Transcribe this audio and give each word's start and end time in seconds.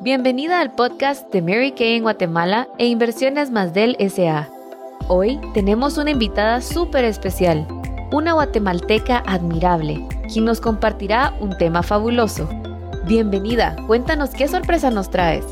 Bienvenida 0.00 0.60
al 0.60 0.76
podcast 0.76 1.28
de 1.32 1.42
Mary 1.42 1.72
Kay 1.72 1.96
en 1.96 2.02
Guatemala 2.04 2.68
e 2.78 2.86
Inversiones 2.86 3.50
Más 3.50 3.74
del 3.74 3.96
SA. 3.98 4.48
Hoy 5.08 5.40
tenemos 5.54 5.98
una 5.98 6.12
invitada 6.12 6.60
súper 6.60 7.04
especial, 7.04 7.66
una 8.12 8.34
guatemalteca 8.34 9.24
admirable, 9.26 10.06
quien 10.32 10.44
nos 10.44 10.60
compartirá 10.60 11.34
un 11.40 11.58
tema 11.58 11.82
fabuloso. 11.82 12.48
Bienvenida, 13.08 13.74
cuéntanos 13.88 14.30
qué 14.30 14.46
sorpresa 14.46 14.92
nos 14.92 15.10
traes. 15.10 15.44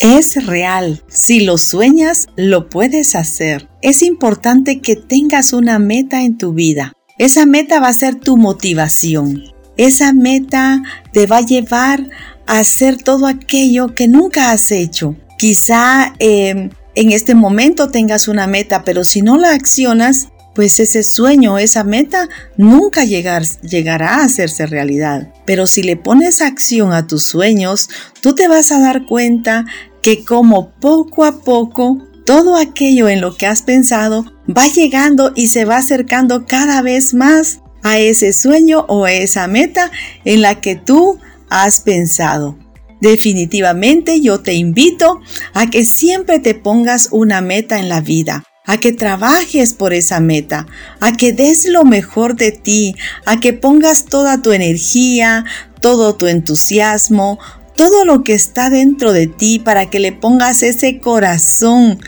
Es 0.00 0.44
real, 0.44 1.04
si 1.06 1.44
lo 1.44 1.58
sueñas, 1.58 2.26
lo 2.34 2.68
puedes 2.68 3.14
hacer. 3.14 3.68
Es 3.80 4.02
importante 4.02 4.80
que 4.80 4.96
tengas 4.96 5.52
una 5.52 5.78
meta 5.78 6.24
en 6.24 6.36
tu 6.36 6.52
vida. 6.52 6.94
Esa 7.16 7.46
meta 7.46 7.78
va 7.78 7.90
a 7.90 7.92
ser 7.92 8.16
tu 8.16 8.36
motivación. 8.36 9.44
Esa 9.76 10.12
meta 10.12 10.82
te 11.12 11.26
va 11.26 11.38
a 11.38 11.46
llevar 11.46 12.10
hacer 12.46 13.02
todo 13.02 13.26
aquello 13.26 13.94
que 13.94 14.08
nunca 14.08 14.50
has 14.50 14.70
hecho. 14.70 15.16
Quizá 15.38 16.14
em, 16.18 16.70
en 16.94 17.12
este 17.12 17.34
momento 17.34 17.90
tengas 17.90 18.28
una 18.28 18.46
meta, 18.46 18.84
pero 18.84 19.04
si 19.04 19.22
no 19.22 19.38
la 19.38 19.52
accionas, 19.52 20.28
pues 20.54 20.80
ese 20.80 21.02
sueño, 21.02 21.58
esa 21.58 21.82
meta, 21.84 22.28
nunca 22.56 23.04
llegar, 23.04 23.42
llegará 23.62 24.16
a 24.16 24.24
hacerse 24.24 24.66
realidad. 24.66 25.32
Pero 25.46 25.66
si 25.66 25.82
le 25.82 25.96
pones 25.96 26.42
acción 26.42 26.92
a 26.92 27.06
tus 27.06 27.24
sueños, 27.24 27.88
tú 28.20 28.34
te 28.34 28.48
vas 28.48 28.70
a 28.70 28.80
dar 28.80 29.06
cuenta 29.06 29.64
que 30.02 30.24
como 30.24 30.72
poco 30.72 31.24
a 31.24 31.40
poco 31.40 32.06
todo 32.24 32.56
aquello 32.56 33.08
en 33.08 33.20
lo 33.20 33.36
que 33.36 33.46
has 33.46 33.62
pensado 33.62 34.26
va 34.48 34.66
llegando 34.66 35.32
y 35.34 35.48
se 35.48 35.64
va 35.64 35.76
acercando 35.76 36.46
cada 36.46 36.82
vez 36.82 37.14
más 37.14 37.60
a 37.82 37.98
ese 37.98 38.32
sueño 38.32 38.84
o 38.88 39.06
esa 39.06 39.46
meta 39.48 39.90
en 40.24 40.42
la 40.42 40.60
que 40.60 40.76
tú 40.76 41.18
has 41.52 41.80
pensado. 41.80 42.58
Definitivamente 43.00 44.20
yo 44.20 44.40
te 44.40 44.54
invito 44.54 45.20
a 45.54 45.68
que 45.68 45.84
siempre 45.84 46.38
te 46.38 46.54
pongas 46.54 47.08
una 47.10 47.40
meta 47.40 47.78
en 47.78 47.88
la 47.88 48.00
vida, 48.00 48.44
a 48.64 48.78
que 48.78 48.92
trabajes 48.92 49.74
por 49.74 49.92
esa 49.92 50.20
meta, 50.20 50.66
a 51.00 51.12
que 51.12 51.32
des 51.32 51.66
lo 51.66 51.84
mejor 51.84 52.36
de 52.36 52.52
ti, 52.52 52.94
a 53.26 53.38
que 53.40 53.52
pongas 53.52 54.06
toda 54.06 54.40
tu 54.40 54.52
energía, 54.52 55.44
todo 55.80 56.14
tu 56.14 56.26
entusiasmo, 56.26 57.38
todo 57.76 58.04
lo 58.04 58.22
que 58.22 58.34
está 58.34 58.70
dentro 58.70 59.12
de 59.12 59.26
ti 59.26 59.58
para 59.58 59.90
que 59.90 59.98
le 59.98 60.12
pongas 60.12 60.62
ese 60.62 61.00
corazón, 61.00 61.98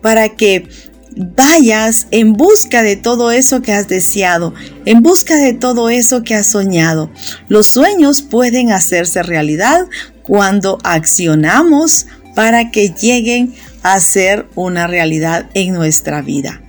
para 0.00 0.30
que 0.30 0.68
vayas 1.16 2.06
en 2.10 2.32
busca 2.32 2.82
de 2.82 2.96
todo 2.96 3.30
eso 3.30 3.62
que 3.62 3.72
has 3.72 3.88
deseado, 3.88 4.54
en 4.84 5.02
busca 5.02 5.36
de 5.36 5.52
todo 5.52 5.88
eso 5.88 6.22
que 6.22 6.34
has 6.34 6.46
soñado. 6.46 7.10
Los 7.48 7.66
sueños 7.66 8.22
pueden 8.22 8.72
hacerse 8.72 9.22
realidad 9.22 9.86
cuando 10.22 10.78
accionamos 10.82 12.06
para 12.34 12.70
que 12.70 12.88
lleguen 12.90 13.54
a 13.82 14.00
ser 14.00 14.46
una 14.54 14.86
realidad 14.86 15.50
en 15.54 15.74
nuestra 15.74 16.22
vida. 16.22 16.60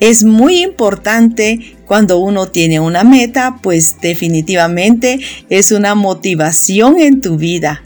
Es 0.00 0.24
muy 0.24 0.62
importante 0.62 1.76
cuando 1.86 2.18
uno 2.18 2.48
tiene 2.48 2.80
una 2.80 3.04
meta, 3.04 3.58
pues 3.62 3.96
definitivamente 4.00 5.20
es 5.48 5.70
una 5.72 5.94
motivación 5.94 6.98
en 6.98 7.20
tu 7.20 7.36
vida. 7.36 7.82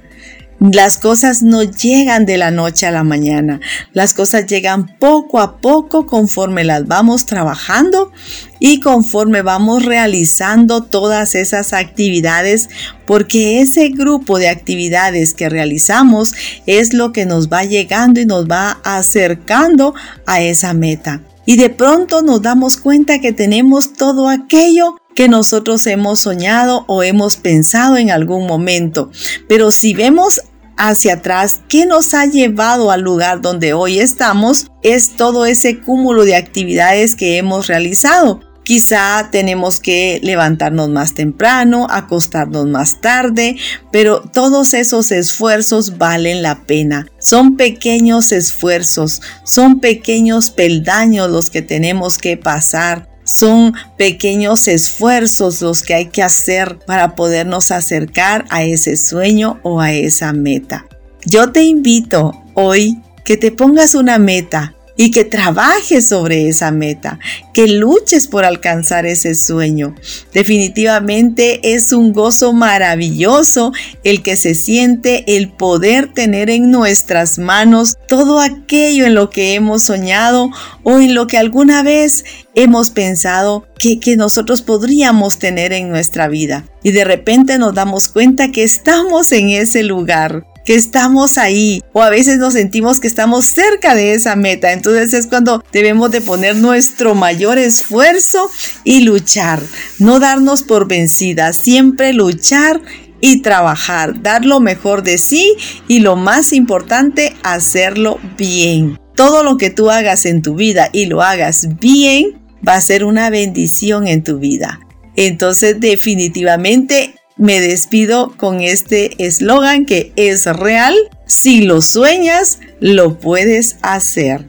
Las 0.58 0.96
cosas 0.96 1.42
no 1.42 1.62
llegan 1.62 2.24
de 2.24 2.38
la 2.38 2.50
noche 2.50 2.86
a 2.86 2.90
la 2.90 3.04
mañana. 3.04 3.60
Las 3.92 4.14
cosas 4.14 4.46
llegan 4.46 4.96
poco 4.98 5.40
a 5.40 5.58
poco 5.58 6.06
conforme 6.06 6.64
las 6.64 6.86
vamos 6.86 7.26
trabajando 7.26 8.10
y 8.58 8.80
conforme 8.80 9.42
vamos 9.42 9.84
realizando 9.84 10.82
todas 10.82 11.34
esas 11.34 11.74
actividades 11.74 12.70
porque 13.04 13.60
ese 13.60 13.90
grupo 13.90 14.38
de 14.38 14.48
actividades 14.48 15.34
que 15.34 15.50
realizamos 15.50 16.32
es 16.64 16.94
lo 16.94 17.12
que 17.12 17.26
nos 17.26 17.48
va 17.48 17.64
llegando 17.64 18.20
y 18.20 18.24
nos 18.24 18.46
va 18.46 18.78
acercando 18.82 19.94
a 20.24 20.40
esa 20.40 20.72
meta. 20.72 21.20
Y 21.44 21.56
de 21.56 21.68
pronto 21.68 22.22
nos 22.22 22.40
damos 22.40 22.78
cuenta 22.78 23.20
que 23.20 23.32
tenemos 23.32 23.92
todo 23.92 24.30
aquello 24.30 24.96
que 25.16 25.28
nosotros 25.28 25.84
hemos 25.88 26.20
soñado 26.20 26.84
o 26.86 27.02
hemos 27.02 27.36
pensado 27.36 27.96
en 27.96 28.12
algún 28.12 28.46
momento. 28.46 29.10
Pero 29.48 29.72
si 29.72 29.94
vemos 29.94 30.42
hacia 30.76 31.14
atrás, 31.14 31.60
¿qué 31.68 31.86
nos 31.86 32.14
ha 32.14 32.26
llevado 32.26 32.92
al 32.92 33.00
lugar 33.00 33.40
donde 33.40 33.72
hoy 33.72 33.98
estamos? 33.98 34.70
Es 34.82 35.16
todo 35.16 35.46
ese 35.46 35.80
cúmulo 35.80 36.24
de 36.24 36.36
actividades 36.36 37.16
que 37.16 37.38
hemos 37.38 37.66
realizado. 37.66 38.40
Quizá 38.62 39.28
tenemos 39.30 39.78
que 39.80 40.20
levantarnos 40.22 40.90
más 40.90 41.14
temprano, 41.14 41.86
acostarnos 41.88 42.66
más 42.66 43.00
tarde, 43.00 43.56
pero 43.92 44.20
todos 44.20 44.74
esos 44.74 45.12
esfuerzos 45.12 45.98
valen 45.98 46.42
la 46.42 46.66
pena. 46.66 47.06
Son 47.18 47.56
pequeños 47.56 48.32
esfuerzos, 48.32 49.22
son 49.44 49.78
pequeños 49.78 50.50
peldaños 50.50 51.30
los 51.30 51.48
que 51.48 51.62
tenemos 51.62 52.18
que 52.18 52.36
pasar 52.36 53.15
son 53.26 53.74
pequeños 53.98 54.68
esfuerzos 54.68 55.60
los 55.60 55.82
que 55.82 55.94
hay 55.94 56.06
que 56.06 56.22
hacer 56.22 56.78
para 56.86 57.14
podernos 57.14 57.72
acercar 57.72 58.46
a 58.48 58.62
ese 58.62 58.96
sueño 58.96 59.60
o 59.62 59.80
a 59.80 59.92
esa 59.92 60.32
meta. 60.32 60.86
Yo 61.24 61.50
te 61.50 61.64
invito 61.64 62.32
hoy 62.54 63.02
que 63.24 63.36
te 63.36 63.50
pongas 63.50 63.96
una 63.96 64.18
meta 64.18 64.75
y 64.96 65.10
que 65.10 65.24
trabajes 65.24 66.08
sobre 66.08 66.48
esa 66.48 66.70
meta, 66.70 67.18
que 67.52 67.68
luches 67.68 68.26
por 68.26 68.44
alcanzar 68.44 69.06
ese 69.06 69.34
sueño. 69.34 69.94
Definitivamente 70.32 71.74
es 71.74 71.92
un 71.92 72.12
gozo 72.12 72.52
maravilloso 72.52 73.72
el 74.04 74.22
que 74.22 74.36
se 74.36 74.54
siente 74.54 75.36
el 75.36 75.50
poder 75.50 76.12
tener 76.12 76.50
en 76.50 76.70
nuestras 76.70 77.38
manos 77.38 77.96
todo 78.08 78.40
aquello 78.40 79.06
en 79.06 79.14
lo 79.14 79.30
que 79.30 79.54
hemos 79.54 79.82
soñado 79.82 80.50
o 80.82 80.98
en 80.98 81.14
lo 81.14 81.26
que 81.26 81.38
alguna 81.38 81.82
vez 81.82 82.24
hemos 82.54 82.90
pensado 82.90 83.66
que, 83.78 84.00
que 84.00 84.16
nosotros 84.16 84.62
podríamos 84.62 85.38
tener 85.38 85.72
en 85.72 85.90
nuestra 85.90 86.28
vida. 86.28 86.64
Y 86.82 86.92
de 86.92 87.04
repente 87.04 87.58
nos 87.58 87.74
damos 87.74 88.08
cuenta 88.08 88.50
que 88.50 88.62
estamos 88.62 89.32
en 89.32 89.50
ese 89.50 89.82
lugar 89.82 90.44
que 90.66 90.74
estamos 90.74 91.38
ahí 91.38 91.82
o 91.92 92.02
a 92.02 92.10
veces 92.10 92.38
nos 92.38 92.52
sentimos 92.54 93.00
que 93.00 93.06
estamos 93.06 93.46
cerca 93.46 93.94
de 93.94 94.12
esa 94.12 94.36
meta. 94.36 94.72
Entonces 94.72 95.14
es 95.14 95.28
cuando 95.28 95.64
debemos 95.72 96.10
de 96.10 96.20
poner 96.20 96.56
nuestro 96.56 97.14
mayor 97.14 97.56
esfuerzo 97.58 98.50
y 98.84 99.00
luchar, 99.00 99.62
no 99.98 100.18
darnos 100.18 100.62
por 100.62 100.88
vencidas, 100.88 101.56
siempre 101.56 102.12
luchar 102.12 102.82
y 103.20 103.40
trabajar, 103.42 104.20
dar 104.22 104.44
lo 104.44 104.60
mejor 104.60 105.02
de 105.02 105.18
sí 105.18 105.54
y 105.88 106.00
lo 106.00 106.16
más 106.16 106.52
importante, 106.52 107.34
hacerlo 107.42 108.18
bien. 108.36 108.98
Todo 109.14 109.42
lo 109.42 109.56
que 109.56 109.70
tú 109.70 109.90
hagas 109.90 110.26
en 110.26 110.42
tu 110.42 110.56
vida 110.56 110.90
y 110.92 111.06
lo 111.06 111.22
hagas 111.22 111.78
bien 111.80 112.38
va 112.66 112.74
a 112.74 112.80
ser 112.80 113.04
una 113.04 113.30
bendición 113.30 114.06
en 114.06 114.22
tu 114.22 114.38
vida. 114.38 114.80
Entonces 115.14 115.80
definitivamente 115.80 117.14
me 117.36 117.60
despido 117.60 118.32
con 118.36 118.60
este 118.60 119.24
eslogan 119.24 119.84
que 119.84 120.12
es 120.16 120.46
real. 120.46 120.94
Si 121.26 121.62
lo 121.62 121.82
sueñas, 121.82 122.60
lo 122.80 123.18
puedes 123.18 123.76
hacer. 123.82 124.44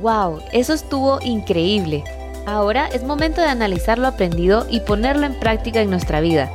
¡Wow! 0.00 0.40
Eso 0.52 0.72
estuvo 0.72 1.20
increíble. 1.22 2.04
Ahora 2.46 2.88
es 2.88 3.02
momento 3.02 3.40
de 3.40 3.48
analizar 3.48 3.98
lo 3.98 4.08
aprendido 4.08 4.66
y 4.70 4.80
ponerlo 4.80 5.26
en 5.26 5.38
práctica 5.38 5.80
en 5.80 5.90
nuestra 5.90 6.20
vida. 6.20 6.50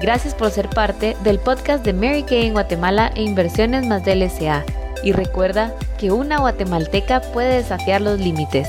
Gracias 0.00 0.34
por 0.34 0.50
ser 0.50 0.68
parte 0.68 1.16
del 1.22 1.38
podcast 1.38 1.84
de 1.84 1.92
Mary 1.92 2.24
Kay 2.24 2.46
en 2.46 2.52
Guatemala 2.52 3.12
e 3.14 3.22
Inversiones 3.22 3.86
más 3.86 4.04
del 4.04 4.28
SA. 4.28 4.64
Y 5.04 5.12
recuerda 5.12 5.74
que 5.98 6.10
una 6.10 6.38
guatemalteca 6.38 7.20
puede 7.20 7.56
desafiar 7.56 8.00
los 8.00 8.18
límites. 8.18 8.68